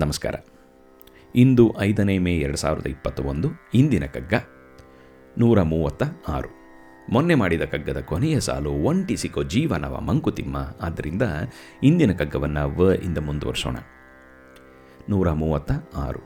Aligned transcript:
ನಮಸ್ಕಾರ. 0.00 0.34
ಇಂದು 1.34 1.76
ಐದನೇ 1.80 2.18
ಮೇ 2.18 2.36
ಎರಡು 2.36 2.56
ಸಾವಿರದ 2.56 2.86
ಇಪ್ಪತ್ತ 2.86 3.20
ಒಂದು 3.20 3.48
ಇಂದಿನ 3.74 4.06
ಕಗ್ಗ 4.06 4.34
ನೂರ 5.38 5.62
ಮೂವತ್ತ 5.62 6.02
ಆರು. 6.28 6.48
ಮೊನ್ನೆ 7.12 7.34
ಮಾಡಿದ 7.34 7.62
ಕಗ್ಗದ 7.62 8.00
ಕೊನೆಯ 8.00 8.40
ಸಾಲು 8.40 8.70
ಒಂಟಿಸಿಕೋ 8.70 9.42
ಜೀವನವ 9.42 10.00
ಮಂಕುತಿಮ್ಮ. 10.00 10.56
ಆದ್ದರಿಂದ 10.80 11.22
ಇಂದಿನ 11.82 12.12
ಕಗ್ಗವನ್ನು 12.12 12.78
ವ 12.78 12.92
ಇಂದ 12.92 13.18
ಮುಂದುವರಿಸೋಣ. 13.18 13.76
ನೂರ 15.08 15.32
ಮೂವತ್ತ 15.32 15.72
ಆರು. 15.96 16.20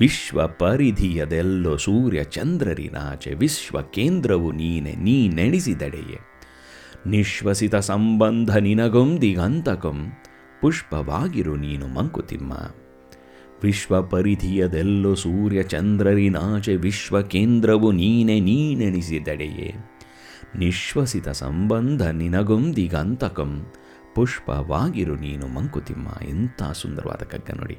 ವಿಶ್ವ 0.00 0.46
ಪರಿಧಿಯದೆಲ್ಲೋ 0.46 1.76
ಸೂರ್ಯ 1.76 2.24
ಚಂದ್ರರಿನಾಚೆ 2.24 3.34
ವಿಶ್ವ 3.34 3.82
ಕೇಂದ್ರವು 3.82 4.52
ನೀನೆ 4.52 4.94
ನೀನೆಣಿಸಿದೆಡೆಯೇ 4.94 6.20
ನಿಶ್ವಸಿತ 7.06 7.76
ಸಂಬಂಧ 7.76 8.56
ನಿನಗೊಂದಿಗಂತಕಂ. 8.56 10.12
ಪುಷ್ಪವಾಗಿರು 10.60 11.56
ನೀನು 11.56 11.86
ಮಂಕುತಿಮ್ಮ. 11.86 12.52
ವಿಶ್ವ 13.62 14.02
ಪರಿಧಿಯದೆಲ್ಲೋ 14.02 15.14
ಸೂರ್ಯ 15.14 15.62
ಚಂದ್ರರಿನಾಚೆ 15.62 16.76
ವಿಶ್ವ 16.76 17.22
ಕೇಂದ್ರವು 17.22 17.92
ನೀನೆ 17.92 18.40
ನೀನೆಣಿಸಿದಡೆಯೇ 18.40 19.74
ನಿಶ್ವಸಿತ 20.58 21.28
ಸಂಬಂಧ 21.28 22.02
ನಿನಗೊಂದಿಗಂತಕಂ. 22.02 23.66
ಪುಷ್ಪವಾಗಿರು 24.14 25.14
ನೀನು 25.14 25.46
ಮಂಕುತಿಮ್ಮ. 25.46 26.08
ಎಂಥ 26.28 26.62
ಸುಂದರವಾದ 26.72 27.16
ಕಗ್ಗ 27.16 27.56
ನೋಡಿ. 27.56 27.78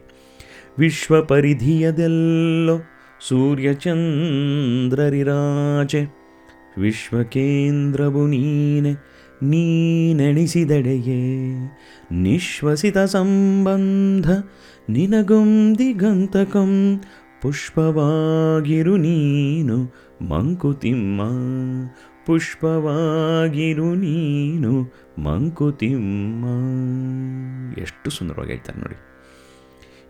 ವಿಶ್ವ 0.79 1.25
ಪರಿಧಿಯದೆಲ್ಲೋ 1.25 2.79
ಸೂರ್ಯ 3.27 3.73
ಚಂದ್ರರಿರಾಚೆ 3.73 6.05
ವಿಶ್ವ 6.77 7.23
ಕೇಂದ್ರವು 7.23 8.27
ನೀನೆ 8.27 9.16
ನೀನೆಣಿಸಿದೆಡೆಯೇ 9.43 11.53
ನಿಶ್ವಸಿತ 12.11 12.97
ಸಂಬಂಧ 12.97 14.29
ನಿನಗೊಂದಿಗಂತಕಂ 14.89 17.01
ಪುಷ್ಪವಾಗಿರು 17.41 18.97
ನೀನು 18.97 19.93
ಮಂಕುತಿಮ್ಮ. 20.29 21.21
ಪುಷ್ಪವಾಗಿರು 22.25 23.95
ನೀನು 23.95 24.93
ಮಂಕುತಿಮ್ಮ. 25.17 26.45
ಎಷ್ಟು 27.79 28.09
ಸುಂದರವಾಗಿ 28.09 28.51
ಹೇಳ್ತಾರೆ 28.51 28.79
ನೋಡಿ. 28.79 28.95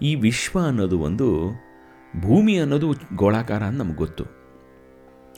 ಈ 0.01 0.15
ವಿಶ್ವ 0.15 0.59
ಅನ್ನೋದು 0.59 0.99
ಒಂದು 0.99 1.51
ಭೂಮಿ 2.21 2.59
ಅನ್ನೋದು 2.59 2.93
ಗೋಳಾಕಾರ 3.15 3.63
ಅಂತ 3.63 3.77
ನಮ್ಗೆ 3.77 3.95
ಗೊತ್ತು. 3.95 4.23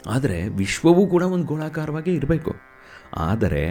ಆದರೆ 0.07 0.47
ವಿಶ್ವವೂ 0.47 1.07
ಕೂಡ 1.07 1.23
ಒಂದು 1.23 1.45
ಗೋಳಾಕಾರವಾಗೇ 1.45 2.13
ಇರಬೇಕು. 2.13 2.68
ಆದರೆ 3.17 3.63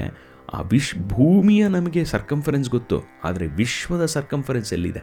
ಆ 0.55 0.61
ವಿಶ್ 0.61 0.95
ಭೂಮಿಯ 0.99 1.63
ನಮಗೆ 1.69 2.03
ಸರ್ಕಂಫರೆನ್ಸ್ 2.05 2.71
ಗೊತ್ತು, 2.71 2.99
ಆದರೆ 3.25 3.47
ವಿಶ್ವದ 3.47 4.05
ಸರ್ಕಂಫರೆನ್ಸ್ 4.05 4.73
ಎಲ್ಲಿದೆ? 4.73 5.03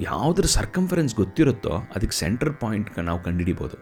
ಯಾವುದ್ರ 0.00 0.44
ಸರ್ಕಂಫರೆನ್ಸ್ 0.44 1.14
ಗೊತ್ತಿರುತ್ತೋ 1.14 1.74
ಅದಕ್ಕೆ 1.94 2.16
ಸೆಂಟರ್ 2.16 2.54
ಪಾಯಿಂಟ್ 2.54 2.90
ನಾವು 2.98 3.20
ಕಂಡುಹಿಡಿಬೋದು. 3.22 3.76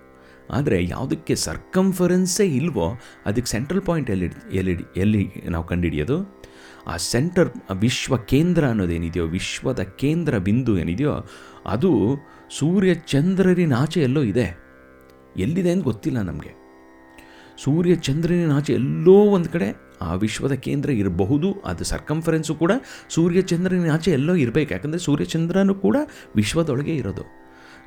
ಆದರೆ 0.50 0.78
ಯಾವುದಕ್ಕೆ 0.84 1.34
ಸರ್ಕಂಫರೆನ್ಸೇ 1.34 2.46
ಇಲ್ವೋ 2.46 2.86
ಅದಕ್ಕೆ 3.26 3.50
ಸೆಂಟ್ರಲ್ 3.50 3.82
ಪಾಯಿಂಟ್ 3.82 4.10
ಎಲ್ಲಿ 4.10 4.28
ಎಲ್ಲಿ 4.52 4.74
ಎಲ್ಲಿ 4.96 5.22
ನಾವು 5.48 5.64
ಕಂಡುಹಿಡಿಯೋದು? 5.64 6.16
ಆ 6.86 6.96
ಸೆಂಟರ್ 6.96 7.50
ವಿಶ್ವ 7.72 8.16
ಕೇಂದ್ರ 8.16 8.64
ಅನ್ನೋದೇನಿದೆಯೋ, 8.68 9.24
ವಿಶ್ವದ 9.26 9.82
ಕೇಂದ್ರ 9.82 10.38
ಬಿಂದು 10.38 10.72
ಏನಿದೆಯೋ, 10.78 11.14
ಅದು 11.66 11.92
ಸೂರ್ಯ 12.58 12.94
ಚಂದ್ರರಿನಾಚೆ 12.94 14.00
ಎಲ್ಲೋ 14.00 14.22
ಇದೆ. 14.22 14.46
ಎಲ್ಲಿದೆ 15.36 15.70
ಅಂತ 15.70 15.84
ಗೊತ್ತಿಲ್ಲ 15.84 16.20
ನಮಗೆ. 16.22 16.52
ಸೂರ್ಯ 17.58 17.94
ಚಂದ್ರನಾಚೆ 17.94 18.72
ಎಲ್ಲೋ 18.72 19.12
ಒಂದು 19.12 19.48
ಕಡೆ 19.48 19.84
ಆ 20.02 20.14
ವಿಶ್ವದ 20.14 20.52
ಕೇಂದ್ರ 20.52 20.90
ಇರಬಹುದು, 20.90 21.52
ಅದು 21.52 21.84
ಸರ್ಕಂಫರೆನ್ಸು 21.84 22.54
ಕೂಡ 22.54 22.72
ಸೂರ್ಯ 23.08 23.42
ಚಂದ್ರನಾಚೆ 23.42 24.10
ಎಲ್ಲೋ 24.10 24.34
ಇರಬೇಕು. 24.34 24.72
ಯಾಕಂದರೆ 24.72 25.00
ಸೂರ್ಯಚಂದ್ರನೂ 25.00 25.74
ಕೂಡ 25.74 25.96
ವಿಶ್ವದೊಳಗೆ 26.36 26.94
ಇರೋದು. 26.96 27.44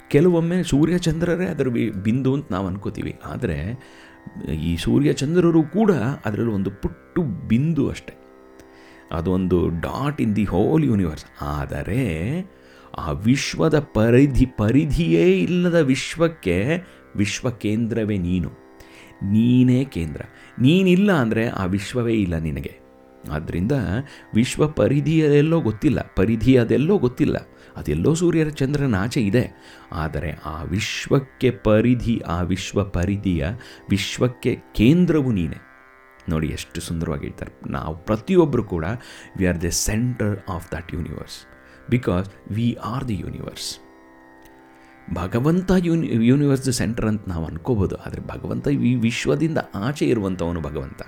ಕೆಲವೊಮ್ಮೆ 0.09 0.63
ಸೂರ್ಯಚಂದ್ರರೇ 0.63 1.45
ಅದರ 1.45 1.67
ಬಿಂದು 2.03 2.33
ಅಂತ 2.33 2.45
ನಾವು 2.51 2.67
ಅನ್ಕೋತೀವಿ. 2.67 3.19
ಆದರೆ 3.25 3.79
ಈ 4.63 4.77
ಸೂರ್ಯಚಂದ್ರರು 4.77 5.64
ಕೂಡ 5.64 5.92
ಅದರಲ್ಲಿ 6.25 6.52
ಒಂದು 6.52 6.71
ಪುಟ್ಟು 6.71 7.21
ಬಿಂದು 7.21 7.89
ಅಷ್ಟೆ. 7.89 8.17
ಅದೊಂದು 9.11 9.69
dot 9.69 10.21
in 10.21 10.36
the 10.36 10.43
whole 10.43 10.86
universe. 10.86 11.25
ಆದರೆ 11.42 12.03
ಆ 12.97 13.11
ವಿಶ್ವದ 13.11 13.80
ಪರಿಧಿ, 13.80 14.45
ಪರಿಧಿಯೇ 14.45 15.39
ಇಲ್ಲದ 15.39 15.75
ವಿಶ್ವಕ್ಕೆ 15.75 16.83
ವಿಶ್ವ 17.15 17.49
ಕೇಂದ್ರವೇ 17.49 18.17
ನೀನು. 18.17 18.67
ನೀನೇ 19.23 19.86
ಕೇಂದ್ರ. 19.86 20.22
ನೀನಿಲ್ಲ 20.60 21.11
ಅಂದರೆ 21.11 21.48
ಆ 21.48 21.66
ವಿಶ್ವವೇ 21.66 22.14
ಇಲ್ಲ 22.14 22.38
ನಿನಗೆ. 22.38 22.88
ಆದ್ದರಿಂದ 23.32 23.72
ವಿಶ್ವ 24.33 24.67
ಪರಿಧಿಯದೆಲ್ಲೋ 24.67 25.61
ಗೊತ್ತಿಲ್ಲ, 25.61 26.14
ಪರಿಧಿ 26.16 26.58
ಅದೆಲ್ಲೋ 26.58 26.98
ಗೊತ್ತಿಲ್ಲ. 26.98 27.38
ಅದೆಲ್ಲೋ 27.78 28.14
ಸೂರ್ಯರ 28.14 28.50
ಚಂದ್ರನ 28.50 28.95
ಆಚೆ 28.95 29.22
ಇದೆ. 29.22 29.52
ಆದರೆ 29.92 30.32
ಆ 30.45 30.64
ವಿಶ್ವಕ್ಕೆ 30.64 31.52
ಪರಿಧಿ, 31.52 32.20
ಆ 32.20 32.42
ವಿಶ್ವ 32.42 32.83
ಪರಿಧಿಯ 32.83 33.45
ವಿಶ್ವಕ್ಕೆ 33.89 34.55
ಕೇಂದ್ರವು 34.55 35.32
ನೀನೇ. 35.32 35.58
ನೋಡಿ 36.30 36.48
ಎಷ್ಟು 36.48 36.82
ಸುಂದರವಾಗಿ 36.82 37.23
ಹೇಳ್ತಾರೆ. 37.23 37.72
ನಾವು 37.72 37.95
ಪ್ರತಿಯೊಬ್ಬರು 37.95 38.64
ಕೂಡ 38.64 38.86
we 39.38 39.45
are 39.45 39.64
the 39.64 39.66
centre 39.66 40.39
of 40.49 40.72
that 40.72 40.94
universe 40.94 41.38
because 41.89 42.30
we 42.52 42.78
are 42.84 43.08
the 43.08 43.14
universe 43.14 43.80
ಭಗವಂತ 45.13 45.71
ಯೂನಿ 45.87 46.07
ಯೂನಿವರ್ಸ್ 46.07 46.71
ಸೆಂಟರ್ 46.71 47.05
ಅಂತ 47.05 47.21
ನಾವು 47.27 47.45
ಅನ್ಕೋಬೋದು. 47.45 47.95
ಆದರೆ 47.95 48.21
ಭಗವಂತ 48.21 48.67
ಈ 48.67 48.95
ವಿಶ್ವದಿಂದ 48.95 49.59
ಆಚೆ 49.75 50.05
ಇರುವಂಥವನು 50.05 50.61
ಭಗವಂತ. 50.61 51.01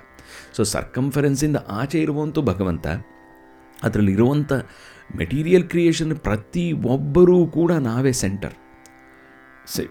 ಸೊ 0.56 0.62
ಸರ್ಕಂಫರೆನ್ಸಿಂದ 0.62 1.56
ಆಚೆ 1.68 2.00
ಇರುವಂಥ 2.02 2.38
ಭಗವಂತ. 2.38 2.86
ಅದರಲ್ಲಿ 3.84 4.12
ಇರುವಂಥ 4.12 4.52
ಮೆಟೀರಿಯಲ್ 5.16 5.68
ಕ್ರಿಯೇಷನ್ 5.68 6.16
ಪ್ರತಿ 6.16 6.72
ಒಬ್ಬರೂ 6.72 7.46
ಕೂಡ 7.46 7.72
ನಾವೇ 7.72 8.12
centre 8.12 8.54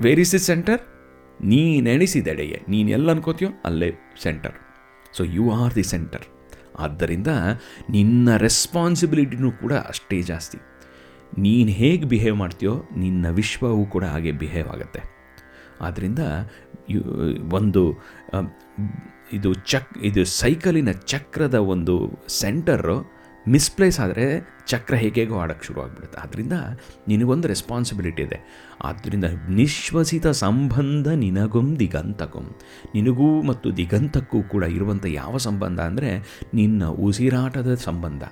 where 0.02 0.20
is 0.20 0.36
is 0.36 0.46
centre 0.46 0.82
ನೀನೆಣಿಸಿದೆಡೆಯೇ 1.40 2.66
ನೀನು 2.70 2.90
ಎಲ್ಲ 2.90 3.10
ಅನ್ಕೋತೀಯೋ 3.12 3.50
ಅಲ್ಲೇ 3.66 3.90
centre 4.24 4.56
so 5.18 5.24
you 5.24 5.52
are 5.52 5.76
the 5.76 5.84
centre 5.84 6.26
ಆದ್ದರಿಂದ 6.80 7.28
ನಿನ್ನ 7.90 8.38
ರೆಸ್ಪಾನ್ಸಿಬಿಲಿಟಿನೂ 8.38 9.52
ಕೂಡ 9.52 9.74
ಅಷ್ಟೇ 9.74 10.22
ಜಾಸ್ತಿ. 10.22 10.58
ನೀನು 11.46 11.72
ಹೇಗೆ 11.82 12.06
ಬಿಹೇವ್ 12.14 12.38
ಮಾಡ್ತೀಯೋ 12.44 12.74
ನಿನ್ನ 13.04 13.26
ವಿಶ್ವವೂ 13.40 13.84
ಕೂಡ 13.94 14.06
ಹಾಗೆ 14.14 14.34
ಬಿಹೇವ್ 14.42 14.70
ಆಗುತ್ತೆ. 14.76 15.02
ಆದ್ದರಿಂದ 15.88 16.22
ಒಂದು 17.60 17.84
ಇದು 19.38 19.50
ಚಕ್, 19.72 19.92
ಇದು 20.10 20.22
ಸೈಕಲಿನ 20.42 20.92
ಚಕ್ರದ 21.12 21.58
ಒಂದು 21.74 21.96
ಸೆಂಟರು 22.42 22.98
ಮಿಸ್ಪ್ಲೇಸ್ 23.46 23.98
ಆದರೆ 24.04 24.26
ಚಕ್ರ 24.72 24.96
ಹೇಗೇಗೋ 25.02 25.36
ಆಡೋಕ್ಕೆ 25.42 25.66
ಶುರು 25.68 25.80
ಆಗಿಬಿಡುತ್ತೆ. 25.84 26.18
ಆದ್ದರಿಂದ 26.24 26.56
ನಿನಗೊಂದು 27.12 27.48
ರೆಸ್ಪಾನ್ಸಿಬಿಲಿಟಿ 27.54 28.22
ಇದೆ. 28.28 28.40
ಆದ್ದರಿಂದ 28.90 29.28
ನಿಶ್ವಸಿತ 29.60 30.28
ಸಂಬಂಧ 30.44 31.08
ನಿನಗೊಂ 31.24 31.68
ದಿಗಂತಕಂ. 31.82 32.46
ನಿನಗೂ 32.96 33.30
ಮತ್ತು 33.50 33.70
ದಿಗಂತಕ್ಕೂ 33.80 34.42
ಕೂಡ 34.54 34.64
ಇರುವಂಥ 34.78 35.06
ಯಾವ 35.22 35.34
ಸಂಬಂಧ 35.48 35.80
ಅಂದರೆ 35.90 36.12
ನಿನ್ನ 36.60 36.90
ಉಸಿರಾಟದ 37.08 37.74
ಸಂಬಂಧ. 37.88 38.24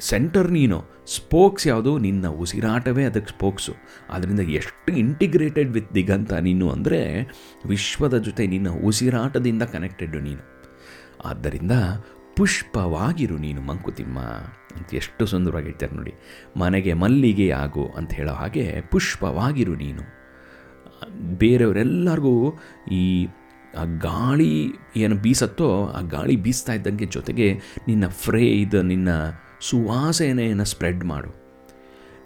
ಸೆಂಟರ್ 0.00 0.52
ನೀನು. 0.52 0.84
ಸ್ಪೋಕ್ಸ್ 1.06 1.66
ಯಾವುದು? 1.66 1.98
ನಿನ್ನ 1.98 2.28
ಉಸಿರಾಟವೇ 2.28 3.04
ಅದಕ್ಕೆ 3.04 3.34
ಸ್ಪೋಕ್ಸು. 3.34 3.72
ಅದರಿಂದ 4.10 4.40
ಎಷ್ಟು 4.40 4.96
ಇಂಟಿಗ್ರೇಟೆಡ್ 4.96 5.70
ವಿತ್ 5.70 5.94
ದಿಗಂತ 5.94 6.32
ನೀನು 6.32 6.70
ಅಂದರೆ 6.70 7.22
ವಿಶ್ವದ 7.66 8.18
ಜೊತೆ 8.18 8.46
ನಿನ್ನ 8.46 8.68
ಉಸಿರಾಟದಿಂದ 8.70 9.62
ಕನೆಕ್ಟೆಡ್ 9.62 10.22
ನೀನು. 10.22 10.40
ಆದ್ದರಿಂದ 11.24 11.72
ಪುಷ್ಪವಾಗಿರು 12.36 13.36
ನೀನು 13.36 13.60
ಮಂಕುತಿಮ್ಮ 13.60 14.18
ಅಂತ 14.76 14.94
ಎಷ್ಟು 14.94 15.26
ಸುಂದರವಾಗಿ 15.26 15.66
ಹೇಳ್ತಾರೆ 15.66 15.96
ನೋಡಿ. 15.96 16.14
ಮನೆಗೆ 16.56 16.92
ಮಲ್ಲಿಗೆ 16.92 17.50
ಆಗು 17.50 17.86
ಅಂತ 17.96 18.12
ಹೇಳೋ 18.12 18.32
ಹಾಗೆ 18.32 18.80
ಪುಷ್ಪವಾಗಿರು 18.90 19.74
ನೀನು. 19.74 20.02
ಬೇರೆಯವರೆಲ್ಲರಿಗೂ 21.38 22.58
ಈ, 22.92 23.26
ಆ 23.78 23.84
ಗಾಳಿ 23.84 24.72
ಏನು 24.96 25.16
ಬೀಸತ್ತೋ 25.16 25.86
ಆ 25.86 26.00
ಗಾಳಿ 26.00 26.36
ಬೀಸ್ತಾ 26.36 26.72
ಇದ್ದಂಗೆ 26.72 27.06
ಜೊತೆಗೆ 27.06 27.54
ನಿನ್ನ 27.88 28.08
ಫ್ರೇ 28.08 28.46
ಇದು 28.46 28.82
ನಿನ್ನ 28.82 29.08
ಸುವಾಸನೆಯನ್ನು 29.60 30.64
ಸ್ಪ್ರೆಡ್ 30.64 31.04
ಮಾಡು. 31.04 31.46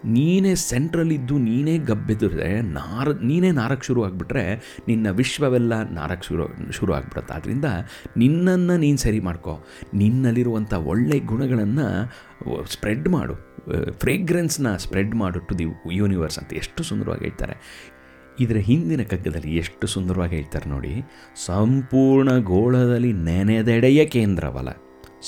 ನೀನೇ 0.05 0.55
ಸೆಂಟ್ರಲ್ಲಿದ್ದು 0.55 1.39
ನೀನೇ 1.39 1.79
ಗಬ್ಬೆದ್ರೆ 1.79 2.61
ನಾರ, 2.61 3.09
ನೀನೇ 3.23 3.51
ನಾರಕ್ಕೆ 3.51 3.87
ಶುರು 3.87 4.05
ಆಗಿಬಿಟ್ರೆ 4.05 4.55
ನಿನ್ನ 4.89 5.11
ವಿಶ್ವವೆಲ್ಲ 5.11 5.91
ನಾರಕ್ಕೆ 5.91 6.29
ಶುರು 6.29 6.73
ಶುರು 6.73 6.93
ಆಗ್ಬಿಡುತ್ತೆ. 6.93 7.35
ಆದ್ದರಿಂದ 7.35 7.65
ನಿನ್ನನ್ನು 8.17 8.77
ನೀನು 8.77 8.99
ಸರಿ 8.99 9.21
ಮಾಡ್ಕೋ. 9.21 9.67
ನಿನ್ನಲ್ಲಿರುವಂಥ 9.95 10.75
ಒಳ್ಳೆ 10.75 11.19
ಗುಣಗಳನ್ನು 11.19 12.13
ಸ್ಪ್ರೆಡ್ 12.73 13.09
ಮಾಡು. 13.09 13.35
ಫ್ರೇಗ್ರೆನ್ಸ್ನ 13.99 14.77
ಸ್ಪ್ರೆಡ್ 14.77 15.15
ಮಾಡು 15.15 15.41
ಟು 15.41 15.59
ದಿ 15.59 15.65
ಯೂನಿವರ್ಸ್ 15.93 16.39
ಅಂತ 16.39 16.55
ಎಷ್ಟು 16.55 16.83
ಸುಂದರವಾಗಿ 16.83 17.21
ಹೇಳ್ತಾರೆ. 17.21 17.57
ಇದರ 18.41 18.57
ಹಿಂದಿನ 18.57 19.03
ಕಗ್ಗದಲ್ಲಿ 19.03 19.57
ಎಷ್ಟು 19.57 19.87
ಸುಂದರವಾಗಿ 19.87 20.37
ಹೇಳ್ತಾರೆ 20.37 20.71
ನೋಡಿ. 20.71 21.03
ಸಂಪೂರ್ಣ 21.47 22.39
ಗೋಳದಲ್ಲಿ 22.39 23.13
ನೆನೆದೆಡೆಯ 23.13 24.05
ಕೇಂದ್ರವಲ. 24.05 24.69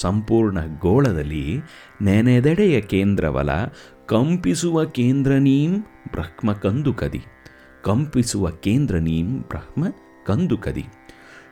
ಸಂಪೂರ್ಣ 0.00 0.58
ಗೋಳದಲ್ಲಿ 0.78 1.60
ನೆನೆದೆಡೆಯ 2.02 2.80
ಕೇಂದ್ರವಲ, 2.80 3.50
ಕಂಪಿಸುವ 4.06 4.84
ಕೇಂದ್ರ 4.84 5.32
ನೀಂ 5.32 5.80
ಬ್ರಹ್ಮ 6.10 6.52
ಕಂದುಕದಿ. 6.52 7.22
ಕಂಪಿಸುವ 7.84 8.50
ಕೇಂದ್ರ 8.50 8.96
ನೀಂ 8.96 9.40
ಬ್ರಹ್ಮ 9.40 9.84
ಕಂದುಕದಿ. 10.26 10.86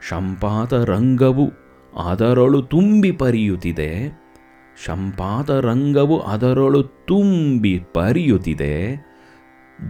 ಶಂಪಾತ 0.09 0.75
ರಂಗವು 0.75 1.53
ಅದರೊಳು 1.99 2.63
ತುಂಬಿ 2.63 3.13
ಪರಿಯುತ್ತಿದೆ. 3.13 4.21
ಶಂಪಾತ 4.87 5.51
ರಂಗವು 5.51 6.21
ಅದರೊಳು 6.21 6.83
ತುಂಬಿ 6.83 7.79
ಪರಿಯುತ್ತಿದೆ. 7.79 9.07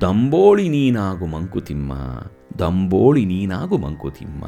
ದಂಬೋಳಿ 0.00 0.68
ನೀನಾಗು 0.68 1.26
ಮಂಕುತಿಮ್ಮ, 1.26 1.92
ದಂಬೋಳಿ 2.58 3.24
ನೀನಾಗು 3.24 3.78
ಮಂಕುತಿಮ್ಮ. 3.78 4.44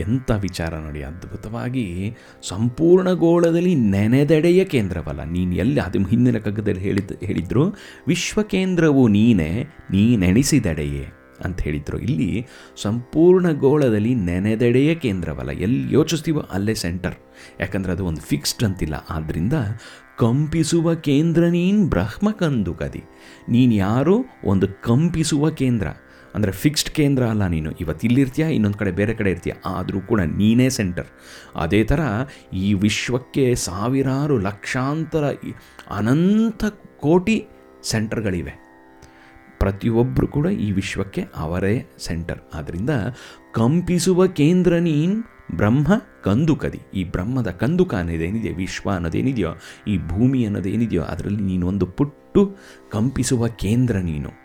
ಎಂಥ 0.00 0.30
ವಿಚಾರ 0.30 0.74
ನೋಡಿ 0.74 1.02
ಅದ್ಭುತವಾಗಿ 1.02 2.14
ಸಂಪೂರ್ಣ 2.48 3.12
ಗೋಳದಲ್ಲಿ 3.12 3.74
ನೆನೆದೆಡೆಯ 3.74 4.64
ಕೇಂದ್ರವಲ್ಲ. 4.64 5.24
ನೀನು 5.24 5.54
ಎಲ್ಲಿ 5.54 5.80
ಅದು 5.80 6.04
ಹಿಂದಿನ 6.04 6.38
ಕಗ್ಗದಲ್ಲಿ 6.38 6.80
ಹೇಳಿದ, 6.80 7.10
ಹೇಳಿದ್ರು, 7.24 7.74
ವಿಶ್ವಕೇಂದ್ರವು 8.08 9.08
ನೀನೇ, 9.08 9.66
ನೀನೆಣಿಸಿದೆಡೆಯೇ 9.90 11.06
ಅಂತ 11.44 11.60
ಹೇಳಿದ್ರು. 11.60 11.98
ಇಲ್ಲಿ 11.98 12.46
ಸಂಪೂರ್ಣ 12.82 13.50
ಗೋಳದಲ್ಲಿ 13.50 14.14
ನೆನೆದೆಡೆಯ 14.14 14.94
ಕೇಂದ್ರವಲ್ಲ. 14.94 15.50
ಎಲ್ಲಿ 15.50 15.94
ಯೋಚಿಸ್ತೀವೋ 15.94 16.40
ಅಲ್ಲೇ 16.40 16.74
ಸೆಂಟರ್. 16.74 17.14
ಯಾಕಂದರೆ 17.60 17.92
ಅದು 17.92 18.06
ಒಂದು 18.06 18.20
ಫಿಕ್ಸ್ಡ್ 18.20 18.64
ಅಂತಿಲ್ಲ. 18.64 18.94
ಆದ್ದರಿಂದ 19.10 19.52
ಕಂಪಿಸುವ 20.18 20.94
ಕೇಂದ್ರ 20.94 21.44
ನೀನು 21.44 21.86
ಬ್ರಹ್ಮ 21.86 22.28
ನೀನು 23.48 23.74
ಯಾರು? 23.74 24.24
ಒಂದು 24.44 24.66
ಕಂಪಿಸುವ 24.82 25.50
ಕೇಂದ್ರ. 25.50 25.86
ಅಂದರೆ 26.34 26.52
ಫಿಕ್ಸ್ಡ್ 26.52 26.90
ಕೇಂದ್ರ 26.90 27.26
ಅಲ್ಲ 27.26 27.46
ನೀನು. 27.46 27.70
ಇವತ್ತು 27.70 28.06
ಇಲ್ಲಿರ್ತೀಯ, 28.06 28.44
ಇನ್ನೊಂದು 28.44 28.78
ಕಡೆ 28.78 28.90
ಬೇರೆ 28.90 29.14
ಕಡೆ 29.14 29.30
ಇರ್ತೀಯ? 29.30 29.52
ಆದರೂ 29.66 30.00
ಕೂಡ 30.00 30.20
ನೀನೇ 30.20 30.68
ಸೆಂಟರ್ 30.68 31.06
ಅದೇ 31.56 31.84
ಥರ 31.84 32.00
ಈ 32.52 32.74
ವಿಶ್ವಕ್ಕೆ 32.74 33.54
ಸಾವಿರಾರು 33.54 34.38
ಲಕ್ಷಾಂತರ 34.38 35.24
ಅನಂತ 35.90 36.64
ಕೋಟಿ 36.96 37.44
ಸೆಂಟರ್ಗಳಿವೆ 37.82 38.54
ಪ್ರತಿಯೊಬ್ಬರು 39.58 40.26
ಕೂಡ 40.26 40.46
ಈ 40.46 40.70
ವಿಶ್ವಕ್ಕೆ 40.70 41.24
ಅವರೇ 41.36 41.86
ಸೆಂಟರ್ 41.98 42.40
ಆದ್ದರಿಂದ 42.54 42.90
ಕಂಪಿಸುವ 43.52 44.26
ಕೇಂದ್ರ 44.26 44.78
ನೀನು 44.78 45.32
ಬ್ರಹ್ಮ 45.56 45.92
ಕಂದುಕದಿ. 46.22 46.80
ಈ 46.94 47.04
ಬ್ರಹ್ಮದ 47.04 47.50
ಕಂದುಕ 47.50 47.94
ಅನ್ನೋದೇನಿದೆಯೋ? 47.94 48.54
ವಿಶ್ವ 48.54 48.90
ಅನ್ನೋದೇನಿದೆಯೋ? 48.90 49.50
ಈ 49.86 49.98
ಭೂಮಿ 49.98 50.44
ಅನ್ನೋದೇನಿದೆಯೋ? 50.44 51.02
ಅದರಲ್ಲಿ 51.02 51.42
ನೀನು 51.42 51.66
ಒಂದು 51.66 51.86
ಪುಟ್ಟು 51.86 52.56
ಕಂಪಿಸುವ 52.90 53.48
ಕೇಂದ್ರ 53.48 53.96
ನೀನು. 53.96 54.41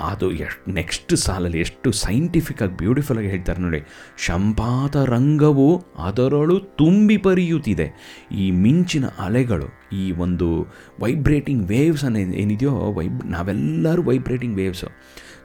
ಅದು 0.00 0.32
ಎಷ್ಟು 0.32 0.70
ನೆಕ್ಸ್ಟ್ 0.70 1.16
ಸಾಲಲ್ಲಿ 1.16 1.60
ಎಷ್ಟು 1.60 1.92
ಸೈಂಟಿಫಿಕ್ಕಾಗಿ 1.92 2.76
ಬ್ಯೂಟಿಫುಲ್ಲಾಗಿ 2.76 3.28
ಹೇಳ್ತಾರೆ 3.28 3.62
ನೋಡಿ. 3.62 3.82
ಶಂಪಾತ 4.18 4.96
ರಂಗವು 4.96 5.84
ಅದರಳು 5.98 6.60
ತುಂಬಿ 6.60 7.16
ಪರಿಯುತ್ತಿದೆ. 7.16 7.92
ಈ 8.32 8.50
ಮಿಂಚಿನ 8.50 9.04
ಅಲೆಗಳು, 9.18 9.96
ಈ 9.96 10.12
ಒಂದು 10.12 10.66
ವೈಬ್ರೇಟಿಂಗ್ 11.00 11.68
ವೇವ್ಸ್ 11.68 12.04
ಅನ್ನ, 12.04 12.16
ಏನಿದೆಯೋ 12.16 12.92
ವೈಬ್ 12.92 13.26
ನಾವೆಲ್ಲರೂ 13.26 14.02
ವೈಬ್ರೇಟಿಂಗ್ 14.02 14.56
ವೇವ್ಸು 14.56 14.86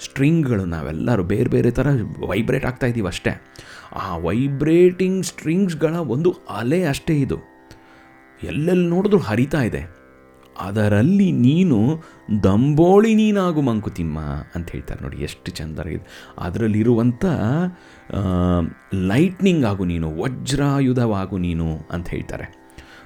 ಸ್ಟ್ರಿಂಗ್ಗಳು 0.04 0.66
ನಾವೆಲ್ಲರೂ 0.66 1.24
ಬೇರೆ 1.24 1.50
ಬೇರೆ 1.50 1.72
ಥರ 1.72 1.88
ವೈಬ್ರೇಟ್ 2.28 2.66
ಆಗ್ತಾ 2.66 2.88
ಇದ್ದೀವಿ 2.88 3.08
ಅಷ್ಟೇ. 3.08 3.42
ಆ 3.96 4.18
ವೈಬ್ರೇಟಿಂಗ್ 4.18 5.26
ಸ್ಟ್ರಿಂಗ್ಸ್ಗಳ 5.26 5.96
ಒಂದು 5.96 6.36
ಅಲೆ 6.50 6.84
ಅಷ್ಟೇ 6.84 7.16
ಇದು. 7.16 7.38
ಎಲ್ಲೆಲ್ಲಿ 8.44 8.88
ನೋಡಿದ್ರೂ 8.88 9.20
ಹರಿತಾ 9.20 9.62
ಇದೆ. 9.62 9.97
ಅದರಲ್ಲಿ 10.66 11.30
ನೀನು 11.46 11.78
ದಂಬೋಳಿ 12.44 13.12
ನೀನಾಗು 13.16 13.62
ಮಂಕುತಿಮ್ಮ 13.62 14.20
ಅಂತ 14.56 14.68
ಹೇಳ್ತಾರೆ 14.72 15.02
ನೋಡಿ, 15.04 15.18
ಎಷ್ಟು 15.28 15.50
ಚಂದಾಗಿದೆ 15.52 16.06
ಅದರಲ್ಲಿರುವಂಥ 16.46 17.26
ಲೈಟ್ನಿಂಗ್ 19.12 19.66
ಆಗು 19.72 19.86
ನೀನು, 19.86 20.10
ವಜ್ರಾಯುಧವಾಗು 20.22 21.38
ನೀನು 21.38 21.68
ಅಂತ 21.92 22.08
ಹೇಳ್ತಾರೆ. 22.10 22.48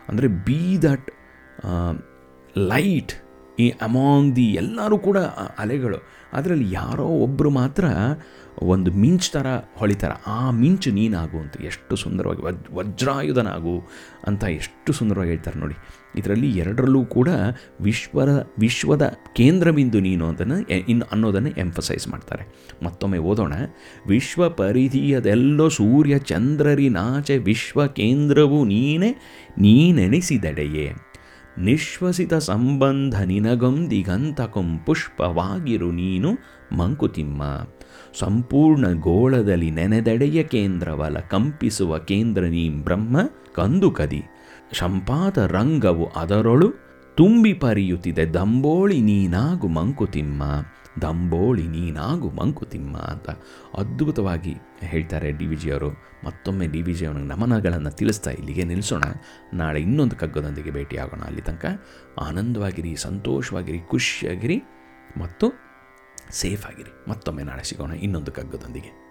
ಅಂದರೆ 0.09 0.29
ಬಿ 0.47 0.61
ದಟ್ 0.87 1.09
ಲೈಟ್ 2.73 3.13
ಈ 3.61 3.69
ಅಮಾಂಗ್ 3.81 4.35
ದಿ 4.35 4.47
ಎಲ್ಲರೂ 4.61 4.97
ಕೂಡ 5.07 5.17
ಅಲೆಗಳು. 5.63 5.99
ಅದರಲ್ಲಿ 6.33 6.67
ಯಾರೋ 6.71 7.07
ಒಬ್ಬರು 7.25 7.49
ಮಾತ್ರ 7.49 7.85
ಒಂದು 8.63 8.89
ಮಿಂಚ್ 8.91 9.27
ಥರ 9.31 9.47
ಹೊಳಿತಾರೆ. 9.79 10.15
ಆ 10.27 10.39
ಮಿಂಚು 10.59 10.89
ನೀನಾಗು 10.91 11.37
ಅಂತ, 11.37 11.55
ಎಷ್ಟು 11.61 11.93
ಸುಂದರವಾಗಿ 11.95 12.41
ವಜ್ 12.41 12.61
ವಜ್ರಾಯುಧನಾಗು 12.73 13.75
ಅಂತ 14.27 14.43
ಎಷ್ಟು 14.43 14.91
ಸುಂದರವಾಗಿ 14.93 15.29
ಹೇಳ್ತಾರೆ 15.29 15.59
ನೋಡಿ. 15.59 15.77
ಇದರಲ್ಲಿ 16.15 16.49
ಎರಡರಲ್ಲೂ 16.57 17.01
ಕೂಡ 17.05 17.29
ವಿಶ್ವದ 17.81 18.31
ವಿಶ್ವದ 18.59 19.03
ಕೇಂದ್ರಬಿಂದು 19.35 19.99
ನೀನು 19.99 20.25
ಅದನ್ನು 20.27 20.57
ಇನ್ನು 20.91 21.05
ಅನ್ನೋದನ್ನು 21.11 21.51
ಎಂಫಸೈಸ್ 21.57 22.07
ಮಾಡ್ತಾರೆ. 22.07 22.45
ಮತ್ತೊಮ್ಮೆ 22.83 23.21
ಓದೋಣ. 23.31 23.53
ವಿಶ್ವ 24.07 24.49
ಪರಿಧಿಯದೆಲ್ಲೋ 24.61 25.67
ಸೂರ್ಯ 25.69 26.17
ಚಂದ್ರರಿ 26.31 26.89
ನಾಚೆ 26.89 27.37
ವಿಶ್ವ 27.51 27.87
ಕೇಂದ್ರವು 27.99 28.59
ನೀನೆ, 28.65 29.11
ನೀನೆಣಿಸಿದೆಡೆಯೇ. 29.57 30.87
ನಿಶ್ವಸಿತ 31.61 32.33
ಸಂಬಂಧ 32.33 33.21
ನಿನಗೊಂದಿಗಂತಕೊಂ 33.21 34.79
ಪುಷ್ಪವಾಗಿರು 34.85 35.91
ನೀನು 35.91 36.29
ಮಂಕುತಿಮ್ಮ. 36.77 37.43
ಸಂಪೂರ್ಣ 38.19 38.85
ಗೋಳದಲ್ಲಿ 38.93 39.71
ನೆನೆದೆಡೆಯ 39.71 40.43
ಕೇಂದ್ರವಲ 40.43 41.17
ಕಂಪಿಸುವ 41.29 41.97
ಕೇಂದ್ರ 41.97 42.43
ನೀ 42.43 42.69
ಬ್ರಹ್ಮ 42.69 43.17
ಕಂದುಕದಿ 43.55 44.23
ಶಂಪಾತ 44.71 45.39
ರಂಗವು 45.39 46.05
ಅದರೊಳು 46.05 46.73
ತುಂಬಿ 47.17 47.53
ಪರಿಯುತ್ತಿದೆ, 47.53 48.33
ದಂಬೋಳಿ 48.33 49.01
ನೀನಾಗು 49.01 49.67
ಮಂಕುತಿಮ್ಮ. 49.67 50.43
ದಂಬೋಳಿ 51.01 51.67
ನೀನಾಗು 51.67 52.29
ಮಂಕುತಿಮ್ಮ 52.29 52.97
ಅಂತ 52.97 53.29
ಅದ್ಭುತವಾಗಿ 53.77 54.55
ಹೇಳ್ತಾರೆ 54.79 55.31
ಡಿ 55.31 55.45
ವಿ 55.45 55.55
ಜಿಯವರು 55.55 55.89
ಮತ್ತೊಮ್ಮೆ 56.25 56.67
ಡಿ 56.67 56.81
ವಿ 56.81 56.93
ಜಿ 56.93 57.05
ಅವನಿಗೆ 57.05 57.27
ನಮನಗಳನ್ನು 57.27 57.91
ತಿಳಿಸ್ತಾ 57.91 58.31
ಇಲ್ಲಿಗೆ 58.31 58.63
ನಿಲ್ಲಿಸೋಣ 58.63 59.03
ನಾಳೆ 59.53 59.81
ಇನ್ನೊಂದು 59.81 60.15
ಕಗ್ಗದೊಂದಿಗೆ 60.15 60.71
ಭೇಟಿಯಾಗೋಣ 60.71 61.21
ಅಲ್ಲಿ 61.21 61.41
ತನಕ. 61.41 61.65
ಆನಂದವಾಗಿರಿ, 62.19 62.95
ಸಂತೋಷವಾಗಿರಿ, 62.95 63.79
ಖುಷಿಯಾಗಿರಿ 63.79 64.61
ಮತ್ತು 65.17 65.47
ಸೇಫ್ 66.29 66.65
ಆಗಿರಿ 66.65 67.09
ಮತ್ತೊಮ್ಮೆ 67.09 67.43
ನಾಳೆ 67.43 67.63
ಸಿಗೋಣ 67.63 67.91
ಇನ್ನೊಂದು 67.91 68.31
ಕಗ್ಗದೊಂದಿಗೆ. 68.31 69.10